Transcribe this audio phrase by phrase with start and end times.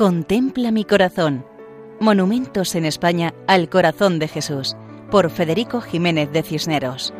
[0.00, 1.44] Contempla mi corazón.
[2.00, 4.74] Monumentos en España al corazón de Jesús,
[5.10, 7.12] por Federico Jiménez de Cisneros.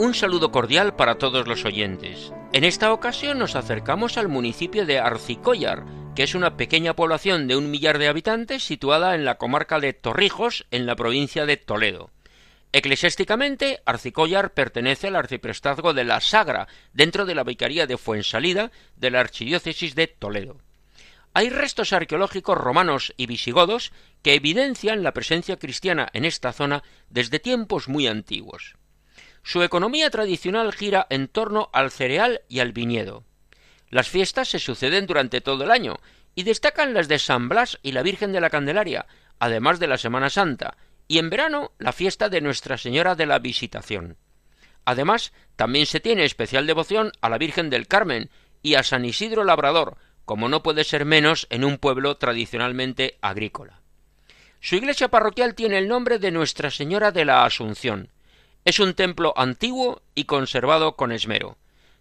[0.00, 2.32] Un saludo cordial para todos los oyentes.
[2.52, 5.84] En esta ocasión nos acercamos al municipio de Arcicollar,
[6.16, 9.92] que es una pequeña población de un millar de habitantes situada en la comarca de
[9.92, 12.10] Torrijos, en la provincia de Toledo.
[12.76, 19.10] Eclesiásticamente, Arcicollar pertenece al arciprestazgo de la Sagra, dentro de la vicaría de Fuensalida de
[19.10, 20.60] la archidiócesis de Toledo.
[21.32, 27.38] Hay restos arqueológicos romanos y visigodos que evidencian la presencia cristiana en esta zona desde
[27.38, 28.76] tiempos muy antiguos.
[29.42, 33.24] Su economía tradicional gira en torno al cereal y al viñedo.
[33.88, 35.96] Las fiestas se suceden durante todo el año
[36.34, 39.06] y destacan las de San Blas y la Virgen de la Candelaria,
[39.38, 40.76] además de la Semana Santa,
[41.08, 44.16] y en verano la fiesta de Nuestra Señora de la Visitación.
[44.84, 48.30] Además, también se tiene especial devoción a la Virgen del Carmen
[48.62, 53.80] y a San Isidro Labrador, como no puede ser menos en un pueblo tradicionalmente agrícola.
[54.60, 58.10] Su iglesia parroquial tiene el nombre de Nuestra Señora de la Asunción.
[58.64, 61.56] Es un templo antiguo y conservado con esmero.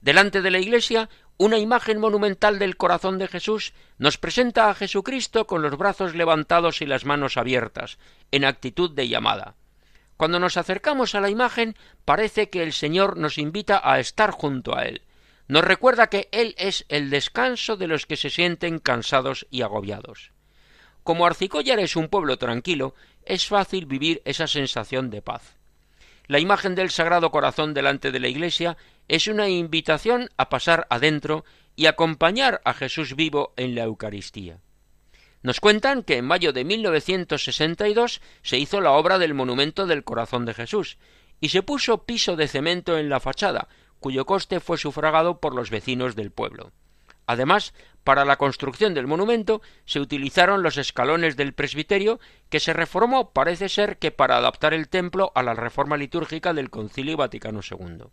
[0.00, 1.08] Delante de la iglesia,
[1.38, 6.82] una imagen monumental del corazón de Jesús nos presenta a Jesucristo con los brazos levantados
[6.82, 7.98] y las manos abiertas,
[8.32, 9.54] en actitud de llamada.
[10.16, 14.76] Cuando nos acercamos a la imagen, parece que el Señor nos invita a estar junto
[14.76, 15.02] a Él.
[15.46, 20.32] Nos recuerda que Él es el descanso de los que se sienten cansados y agobiados.
[21.04, 25.56] Como Arcicollar es un pueblo tranquilo, es fácil vivir esa sensación de paz.
[26.26, 28.76] La imagen del Sagrado Corazón delante de la iglesia
[29.08, 34.60] es una invitación a pasar adentro y acompañar a Jesús vivo en la Eucaristía.
[35.42, 40.44] Nos cuentan que en mayo de 1962 se hizo la obra del monumento del corazón
[40.44, 40.98] de Jesús
[41.40, 43.68] y se puso piso de cemento en la fachada,
[44.00, 46.72] cuyo coste fue sufragado por los vecinos del pueblo.
[47.26, 53.32] Además, para la construcción del monumento se utilizaron los escalones del presbiterio que se reformó
[53.32, 58.06] parece ser que para adaptar el templo a la reforma litúrgica del Concilio Vaticano II.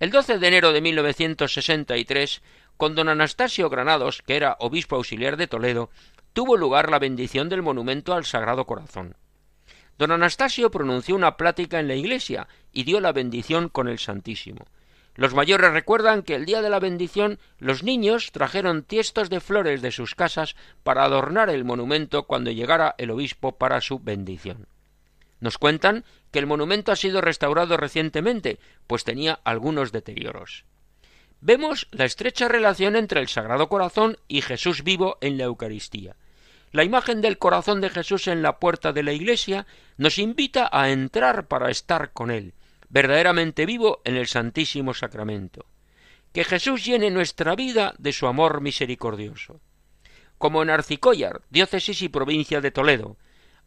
[0.00, 2.40] El 12 de enero de 1963,
[2.76, 5.90] con don Anastasio Granados, que era obispo auxiliar de Toledo,
[6.32, 9.16] tuvo lugar la bendición del monumento al Sagrado Corazón.
[9.98, 14.66] Don Anastasio pronunció una plática en la iglesia y dio la bendición con el Santísimo.
[15.16, 19.82] Los mayores recuerdan que el día de la bendición los niños trajeron tiestos de flores
[19.82, 20.54] de sus casas
[20.84, 24.68] para adornar el monumento cuando llegara el obispo para su bendición.
[25.40, 30.64] Nos cuentan que el monumento ha sido restaurado recientemente, pues tenía algunos deterioros.
[31.40, 36.16] Vemos la estrecha relación entre el Sagrado Corazón y Jesús vivo en la Eucaristía.
[36.72, 39.66] La imagen del corazón de Jesús en la puerta de la iglesia
[39.96, 42.54] nos invita a entrar para estar con Él,
[42.88, 45.64] verdaderamente vivo en el Santísimo Sacramento.
[46.32, 49.60] Que Jesús llene nuestra vida de su amor misericordioso.
[50.36, 53.16] Como en Arcicollar, diócesis y provincia de Toledo.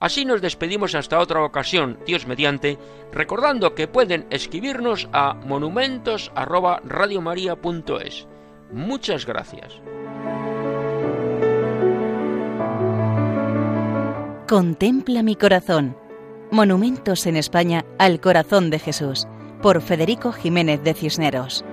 [0.00, 2.78] Así nos despedimos hasta otra ocasión, Dios mediante,
[3.12, 8.26] recordando que pueden escribirnos a monumentos@radiomaria.es.
[8.72, 9.74] Muchas gracias.
[14.48, 15.94] Contempla mi corazón
[16.52, 19.28] Monumentos en España al Corazón de Jesús,
[19.62, 21.64] por Federico Jiménez de Cisneros.